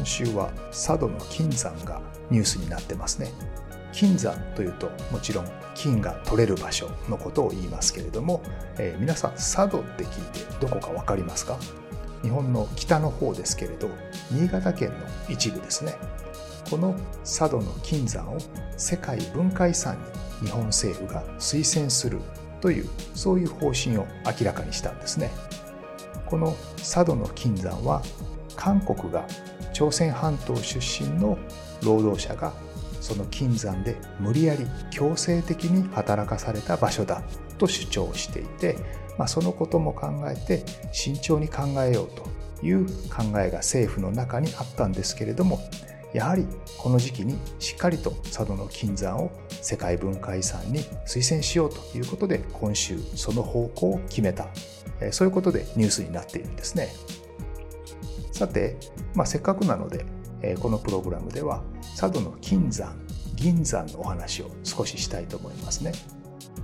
[0.00, 2.00] 今週は佐渡の金山が
[2.30, 3.30] ニュースになってますね。
[3.92, 8.40] 金山というともちろん金が取れる場所のことを言いますけれども、
[8.78, 11.58] えー、皆さん佐渡って聞いてどこか分かりますか？
[12.22, 13.90] 日本の北の方ですけれど
[14.30, 14.94] 新潟県の
[15.28, 15.96] 一部ですね。
[16.70, 18.38] この佐渡の金山を
[18.78, 19.98] 世界文化遺産
[20.40, 22.20] に日本政府が推薦する
[22.62, 25.30] というそういう方針を明らかにしたんですね。
[26.24, 28.00] この佐渡の金山は
[28.56, 29.26] 韓国が
[29.80, 31.38] 朝鮮半島出身の
[31.82, 32.52] 労働者が
[33.00, 37.22] その金山で無理やり強制的に働かされた場所だ
[37.56, 38.76] と主張していて、
[39.16, 45.58] まあ、そのことも考えて慎重に考えようという考えが政府の中にあったんですけれども
[46.12, 46.44] やはり
[46.76, 49.30] この時期にしっかりと佐渡の金山を
[49.62, 54.46] 世界文化遺産に推薦しようということで今週その方向を決めた。
[55.12, 56.90] そういうことでニュースになっているんですね。
[58.40, 58.78] さて、
[59.14, 60.06] まあ、せっかくなので
[60.40, 61.62] えこのプログラムでは
[61.94, 62.96] 佐渡の金山
[63.34, 65.92] 銀山のお話を少ししたいと思いますね。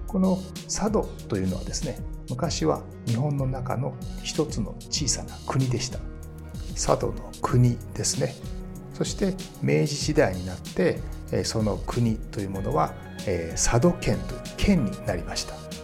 [0.07, 1.99] この佐渡というのはですね
[2.31, 5.99] 昔は日本の中の一つの小さな国でした。
[6.73, 8.35] 佐渡の国ですね。
[8.95, 11.03] そして明治時代になって
[11.45, 12.95] その国というものは
[13.51, 15.76] 佐渡県という県になりました。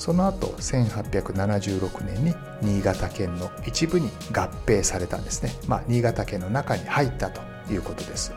[0.00, 8.32] その後1876年に新潟県の一部に合併されたんですね、まあ、新潟県の中に入ったということです。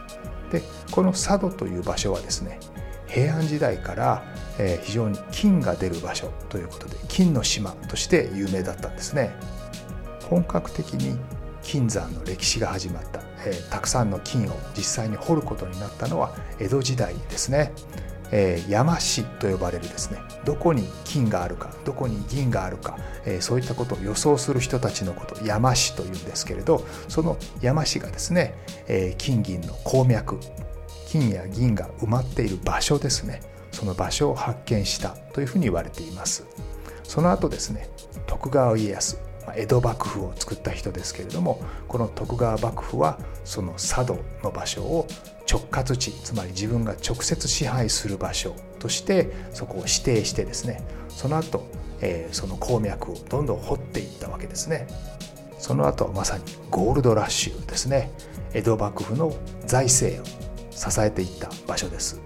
[0.51, 2.59] でこの佐渡という場所はですね
[3.07, 4.25] 平安時代から
[4.81, 9.34] 非常に金が出る場所ということで金の島として有名だったんですね。
[10.30, 11.18] 本格的に
[11.62, 17.72] 金山の歴史が始まった、え、たくさんの金を実際に掘ることになったのは江戸時代ですね。
[18.35, 28.55] えー、山師と呼ばれるですねどこに金があるかどこに銀があるか、えー、そういったことを予想する人たちのこと山師というんですけれどその山師がですね、
[28.88, 30.39] えー、金銀の鉱脈
[31.07, 33.39] 金や銀が埋まっている場所ですね
[33.71, 36.45] その場所を発見したというふうに言われています。
[37.03, 37.89] その後ですね
[38.27, 39.19] 徳川家康
[39.56, 45.08] 江戸幕府を作った人ですけれどもこの徳川幕府はその佐渡の場所を
[45.50, 51.63] 直轄地つまり自分が直接支配する場所としてそこを指定してですねその後、
[52.02, 54.88] えー、その鉱脈をどんどん掘っていったわけですね。
[55.59, 58.12] その後まさにゴールドラッシュですね。
[58.53, 59.34] 江戸幕府の
[59.66, 60.25] 財政を
[60.72, 62.19] 支えていった場所です。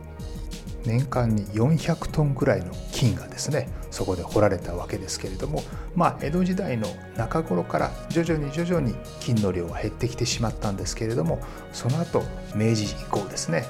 [0.88, 5.62] 年間に400トンぐらいの金がですねそこで掘られたわけですけれども
[5.96, 6.88] まあ江戸時代の
[7.18, 11.40] 中頃から徐々に徐々に金の量は減ってきてしまったんですけれども
[11.74, 12.24] その後
[12.56, 13.66] 明治以降ですね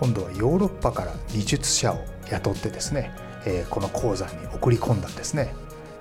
[0.00, 1.98] 今度はヨーロッパから技術者を
[2.30, 3.10] 雇ってですね、
[3.46, 5.52] えこの鉱山に送り込んだんですね、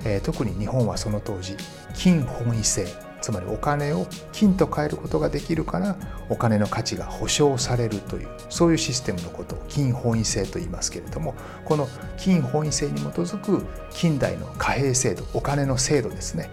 [0.05, 1.55] え特に日本はその当時
[1.95, 2.85] 金本位制
[3.21, 5.97] つまりお金を金と変えることができるから
[6.29, 11.35] お金の価値が保証されるというそういうシステムのことを金本位制と言いますけれども
[11.65, 16.49] この金本位制に基づく近代の貨幣制度お金の制度ですね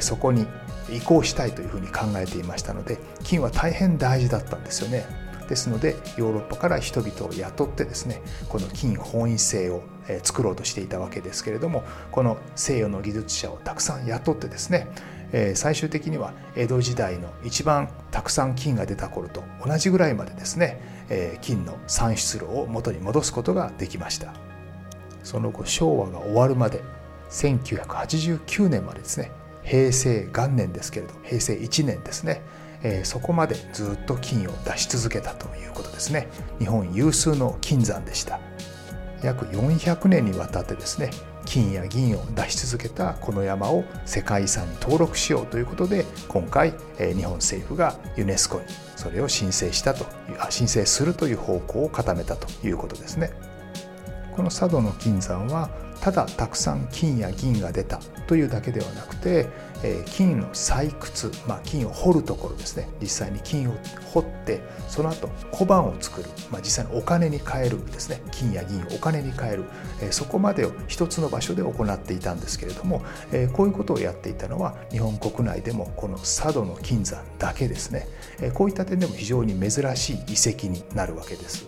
[0.00, 0.46] そこに
[0.90, 5.26] 移行したいというふうに考えていましたので金は大変大事だったんですよね。
[5.48, 9.82] ですのでヨーロッパから人々を雇ってですねこの金本位制を
[10.24, 14.88] 作ろうとしていたわけですけれどもこの西洋の技術者をたくさん雇ってですね
[15.54, 24.32] 最終的には江戸時代の一番たくさん金が出た頃と同じぐらいまでですね金の産出量を元に戻すことができました。
[25.22, 26.82] その後昭和が終わるまで
[27.30, 29.32] 1989年までですね
[29.64, 32.42] 平成元年ですけれど平成1年ですね
[33.02, 36.28] そこまでずっと金を出し続けたということですね。
[36.60, 38.38] 日本有数の金山でした。
[39.24, 41.10] 約400年にわたってですね
[41.46, 48.64] 金や銀を出し続けたこの山を世界遺産に登録しようということで今回日本政府がユネスコに
[48.96, 50.04] それを申請したと
[50.50, 53.30] 申請するという方向を固めたということですね。
[54.34, 55.70] この佐渡の金山は
[56.06, 57.98] ただたくさん金や銀が出た
[58.28, 59.48] というだけではなくて
[59.82, 62.88] え金の採掘、まあ、金を掘るところですね。
[63.02, 63.72] 実際に金を
[64.12, 68.22] 掘ってその後小判を作る、まあ、実際にお金に変えるですね。
[68.30, 69.64] 金や銀をお金に変える。
[70.00, 78.06] えそこまでを一つの場所で行っていたんですけれどもえこういうことをやっていたのは日本国内でもこの佐渡の金山だけですね。
[78.40, 81.66] えこういった点でも非常に珍しい遺跡になるわけです。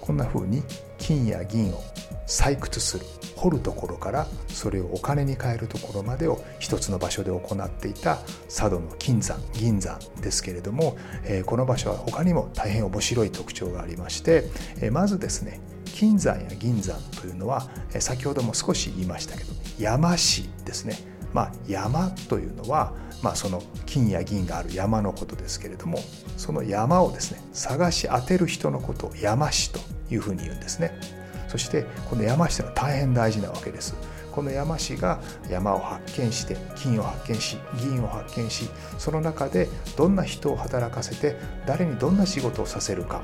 [0.00, 0.62] こんな風に
[0.98, 1.82] 金や銀を
[2.30, 3.04] 採掘する
[3.34, 14.44] 掘るところからそれをお金に変えるところまでを一つの場所で行っていた佐渡の金山銀山ですけれども、えこの場所は他にも大変面白い特徴がありまして、
[14.80, 17.68] えまずですね金山や銀山というのは
[17.98, 20.96] 先ほども少し言いましたけど山師ですね、
[21.32, 25.98] まあ、山というのは、まあ、その金や銀がある山のことですけれども
[26.36, 29.80] その山をですね探し当てる人のことを山師と
[30.10, 31.19] いうふうに言うんですね。
[31.50, 33.96] そしてこの山師というのは大変大事なわけです
[34.30, 41.36] この山師が山を発見して金を発見し銀を発見しその中でどんな人を働かせて
[41.66, 43.22] 誰にどんな仕事をさせるか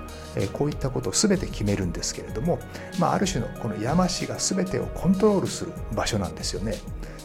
[0.53, 2.59] こういったことを全て決めるんですけれども、
[2.99, 6.75] まあ、ある種のこの山師が全てをコントロールする場所なんですよね。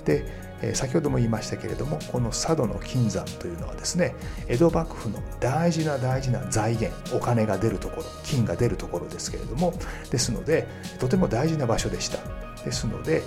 [0.06, 4.16] で先ほども言いましたけれどもこの佐渡の金山というのはですね
[4.48, 9.74] 江戸幕府の大事な大事な財源お金が出るところ金が出るところですけれども
[10.12, 10.68] ですので
[11.00, 12.20] とても大事な場所でした。
[12.64, 13.24] ですので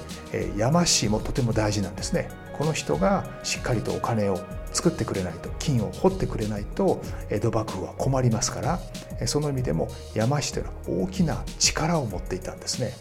[0.56, 2.28] 山師もとても大事なんですね。
[2.56, 4.38] この人がしっかりとお金を
[4.72, 12.92] 作ってくれないと金を掘ってくれないと江戸幕府は困りますからその意味でも山師というのは大きな力を持っていたんですね。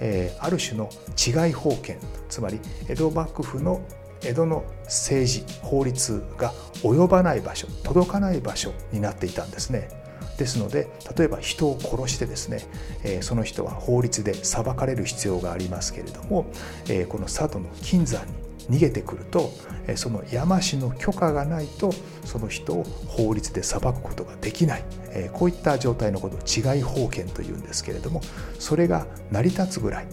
[0.00, 1.98] え、ある種の違い法権
[2.28, 3.80] つまり江戸幕府の
[4.22, 6.52] 江戸の政治法律が
[6.82, 9.88] 及ばない場所届かない場所になっていたんですね。
[10.38, 12.64] ですので例えば人を殺してですね、
[13.02, 16.46] え、その人は法律で裁かれる必要がありますけれども、
[16.88, 19.52] え、この佐渡の金山に逃げてくると
[19.96, 21.92] その山師の許可がないと
[22.24, 24.84] その人を法律で裁くことができない。
[25.32, 28.20] こういった状態のことを違い法権というんですけれども
[28.58, 30.06] それが成り立つぐらい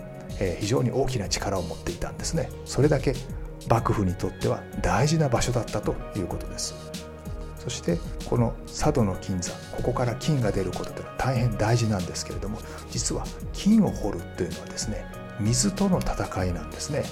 [0.59, 2.49] 非常に大きな力を持っていたんですね。
[2.65, 3.13] それだけ
[3.69, 6.75] 幕府にとっては大事な場所だったということです。
[7.57, 7.97] そして
[8.29, 12.59] この佐渡の金山ここから金が出ることというのは大変大事なんですけれども
[12.91, 15.03] 実は金を掘るというのはですね
[15.39, 17.03] 水との戦いなんですね。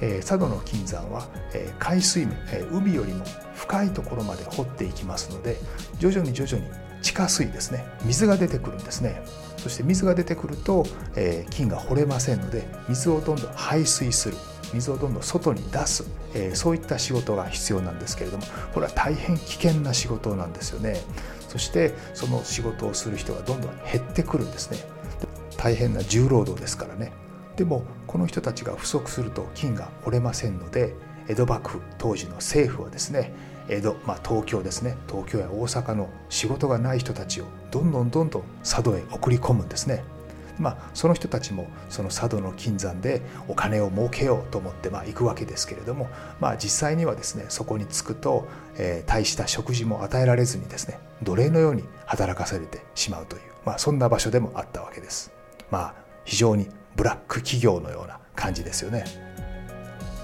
[0.00, 3.24] え佐渡の金山は、え海水面、え海よりも
[3.54, 5.56] 深いところまで掘っていきますので
[5.98, 6.70] 徐々に徐々に
[7.02, 9.22] 地下水ですね水が出てくるんですね。
[9.56, 10.84] そして水が出てくると、
[11.16, 14.36] え金が掘れませんので水をどんどん排水する
[14.72, 16.04] 水をどんどん外に出す、
[16.34, 21.00] えそういった仕事が必要なんですけれどもこれは大変危険な仕事なんですよね。
[21.48, 24.78] そしてその仕事をする人がどんどん減ってくるんですね。
[25.56, 27.12] 大変な重労働ですからね。
[27.58, 30.94] でもこの人たちが不足すると金が掘れませんので
[31.26, 33.32] 江戸幕府当時の政府はですね
[33.68, 40.04] 江戸、まあ、東京ですね東京や大阪の仕事がない人たちをどんどんどんどん佐渡へ送り込むんですね。
[40.56, 46.08] まあ、その人たちもその佐渡の金山でお金を儲けようと思ってまあ行くわけですけれども、
[46.40, 55.32] まあ、実際にはですねそこに着くと、えー、大した食事も与えられずにですね奴隷のように働かされてしまうという、まあ、そんな場所でもあったわけです。
[55.70, 59.04] まあ、非常にブラック企業のような感じですよね。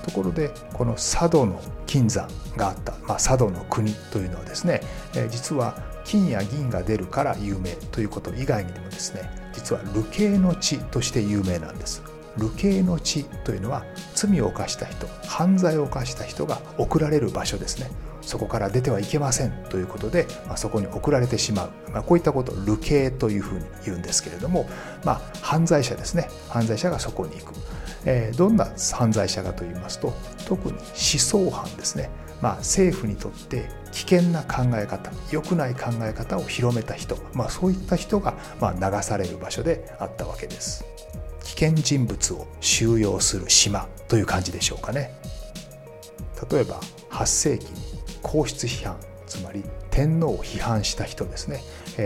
[0.05, 4.83] ところでこの佐渡の金山があった、まあ、佐渡の国というのはですね、
[5.17, 9.23] え実は金や銀が出るから有名ということ以外にもですね
[9.55, 12.03] 実は流刑の地として有名なんです。
[12.39, 17.91] 流刑の地というのは罪を犯した人犯罪を犯した人が送られる場所ですね
[18.27, 24.69] そこから出てはいけませんということで、まあ、そこに送られてしまう、まあ、こういったことを流刑というふうに言うんですけれども、
[25.05, 26.29] まあ、犯罪者ですね。
[26.49, 27.55] 犯罪者がそこに行く、
[28.05, 30.15] えー、どんな犯罪者かといいますと
[30.47, 40.85] 特に思想犯ですね、まあ、政府にとって危険な考え方良くない考え方を広めた人、まあ、そういった人がまあ流される場所であったわけです。
[41.45, 45.15] 危険人物を収容する島という感じでしょうかね。
[46.51, 47.81] 例えば8世紀に
[48.25, 51.63] 皇室批判つまり天皇を批判した人ですね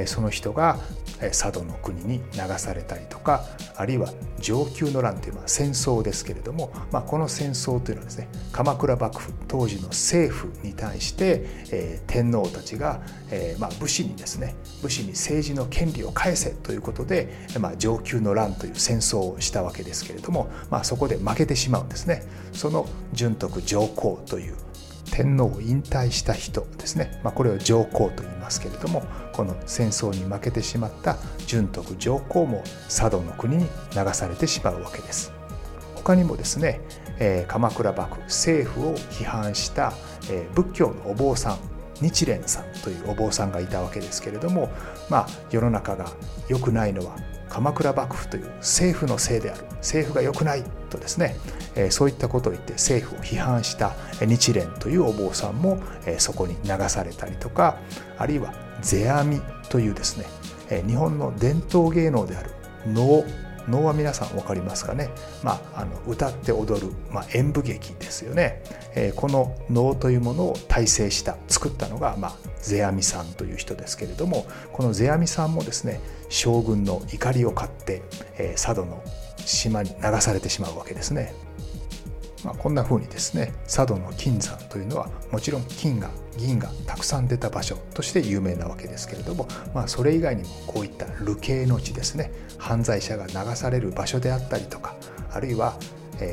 [0.07, 0.79] その人が
[1.21, 3.45] 佐渡の国に流されたりとか
[3.77, 22.23] あるいは承久の乱というのは戦争ですけれども、まあ、この戦争というのはですね鎌倉幕府当時の政府に対して、え、天皇たちが、えまあ、武士にですね武士に政治の権利を返せということで、まあ、承久の乱という戦争をしたわけですけれども、まあ、そこで負けてしまうんですね。
[22.53, 24.57] その順徳上皇という
[25.11, 35.33] 天皇を引退した人ですね、まあ、これを上皇と言いますけれどもこの戦争に負けてしまった純徳上皇も佐渡の国に流されてしまうわけです。
[35.95, 36.81] 他にもですね、
[37.19, 39.93] えー、鎌倉幕府政府を批判した、
[40.31, 41.59] えー、仏教のお坊さん
[42.01, 44.71] 日蓮さんというお坊さんがいたわけですけれども、
[45.11, 46.07] まあ、世の中が
[46.49, 47.17] 良くないのは
[47.49, 51.37] 鎌倉幕府という政府のせいである政府が良くないとですね、
[51.91, 55.79] そういったことを言って政府を批判した日蓮というお坊さんも、
[56.19, 57.79] そこに流されたりとか
[58.17, 60.27] あるいは世阿弥というですね、
[60.87, 62.51] 日本の伝統芸能である
[62.87, 63.25] 能
[63.69, 65.11] 能は皆さん分かりますかね、
[65.43, 68.63] まあ、あの歌って踊る、まあ、演舞劇ですよね、
[68.95, 78.03] えー、この能というものを大成した作ったのが、まあ、世阿弥さんという人ですけれどもこの世阿弥さんもですね将軍の怒りを買って、
[78.39, 79.03] えー、佐渡の
[79.39, 81.33] 島に流されてしまうわけですね。
[82.45, 94.95] まあ、こんな風にですね佐渡の金山というのはもちろん金が銀がたくさん出た場所として有名なわけですけれども、まあ、それ以外にもこういった流刑の地ですね犯罪者が流される場所であったりとか
[95.33, 95.77] あるいは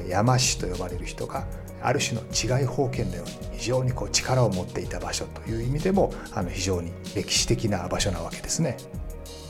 [0.08, 1.46] 山師と呼ばれる人が
[1.82, 8.78] ある種の治外法権のように非常にこう力を持っていた場所という意味でもあの非常に歴史的な場所なわけですね。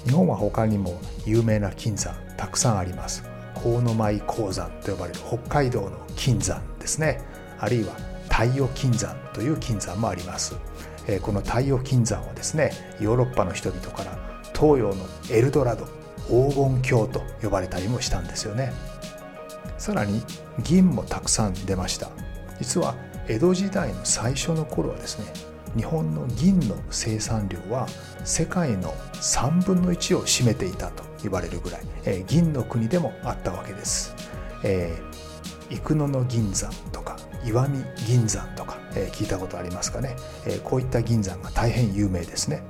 [0.05, 3.34] 日本は他にも有名な金山たくさんあります。
[3.65, 7.21] 河舞鉱山と呼ばれる北海道の金山ですね。
[7.57, 7.95] あるいは
[8.29, 10.55] 太陽金山という金山もあります。
[11.23, 14.17] この太陽金山はですねヨーロッパの人々から
[14.53, 15.85] 東洋のエルドラド
[16.27, 18.71] 黄金鏡と呼ばれたりもしたんですよね。
[19.79, 20.21] さらに
[20.63, 22.09] 銀もたくさん出ました。
[22.59, 22.95] 実は
[23.27, 25.25] 江戸時代の最初の頃はですね
[25.75, 27.87] 日本の銀の生産量は
[28.23, 31.14] 世界の3分の1を占めていたと。
[31.25, 34.15] 言われるぐらい、えー、銀の国でもあったわけです。
[34.63, 40.15] えー、生野の銀山とか石見銀山とか、えー、聞いたことありますかね、
[40.45, 42.63] えー、こういった銀山が大変有名ですね。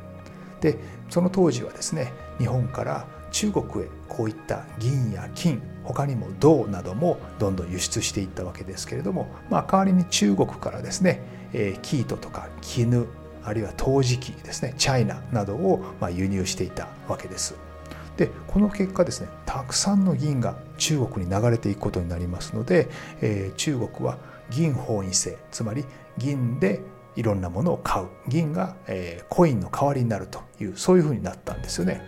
[0.61, 0.77] で
[1.09, 11.21] その当時はですね日本から中国へこういった銀や金他にも銅などもどんどん輸出していったわけですけれども、まあ、代わりに中国からですね、
[11.53, 13.07] えー、生糸とか絹
[13.43, 17.55] あるいは陶磁器ですねチャイナなどをま輸入していたわけです。
[18.17, 22.89] でこの結果ですねたくさんの銀が中国に流れていくことになりますので、
[23.21, 24.17] えー、中国は
[24.49, 25.85] 銀本位制つまり
[26.17, 26.81] 銀で
[27.15, 32.01] いろんなものを買う銀が、えー、コインの代わりになるというそういうふうになったんですよね。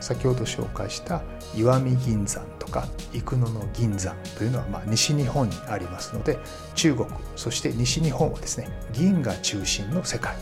[0.00, 1.22] 先ほど紹介した
[1.54, 6.38] 石見銀山とか生野の銀山というのはまあ西日本にありますので
[6.74, 10.34] 中国そして西日本はですね銀が中心の世界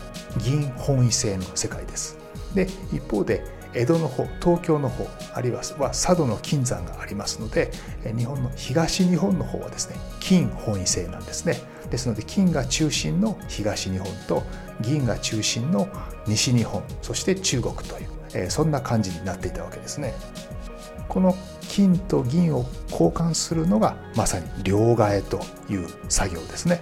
[0.43, 2.17] 銀本位制の世界です。
[2.55, 7.71] で一方で江戸の方東京の方あるいは佐渡の金山がありますので
[8.15, 14.43] 日本の東日本の方はですね金本位制なんですねですので金が中心の東日本と
[14.81, 15.87] 銀が中心の
[16.27, 20.13] 西日本そして中国というそんな感じになっていたわけですね。
[21.09, 26.81] この金と銀を交換するのがまさに両替という作業ですね。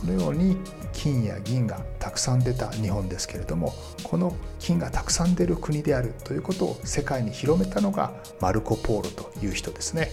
[0.00, 0.56] このように
[0.96, 10.10] 金や銀がたくさん出た日本ですけれどもこの金がたくさん出る国であるということを世界に広めたのがマルコ・ポーロという人ですね。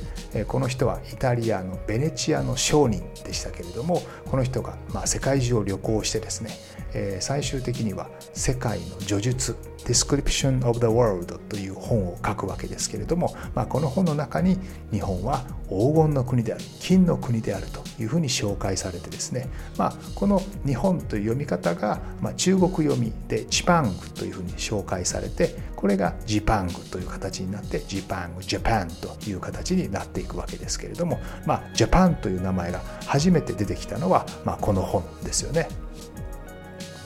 [0.48, 6.52] この人はイタリアのベネチアの商人でしたけれどもこの人がま世界中を旅行してですね
[6.94, 14.58] え最終的には世界の叙述 Description of the World という本を書くわけですけれども、まあ、この本の中に
[14.92, 35.68] 日本は黄金の国である金の国であるというふうに紹介されてですね、まあ、この日本という読み方が、まあ、中国読みでチパングというふうに紹介されてこれがジパングという形になってジパングジャパンという形になっていくわけですけれども、まあ、ジャパンという名前が初めて出てきたのは、まあ、この本ですよね。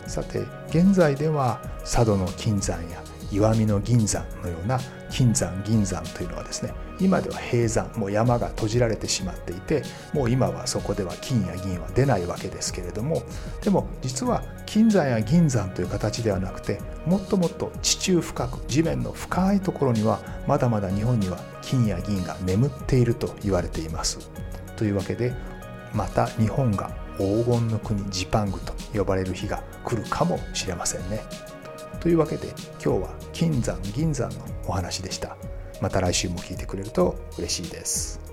[0.07, 9.83] さて現在では佐渡の金山や石見の銀山のような金山銀山というのはですね今では閉山もう山が閉じられてしまっていて
[10.13, 13.21] もう今はそこでは金や銀は出ないわけですけれども
[13.61, 24.31] でも実は金山や銀山という形ではなくてもっともっと地中深く地面の深いところにはまだまだ日本には金や銀が眠っていると言われています。
[24.77, 25.33] というわけで
[25.93, 31.21] また日本が黄金の国ジパングと呼ばれる日が来るかもしれませんね。
[31.99, 32.47] というわけで
[32.83, 34.35] 今日は金山銀山の
[34.67, 35.35] お話でした。
[35.81, 38.26] また来週も聞いてくれると嬉しいです。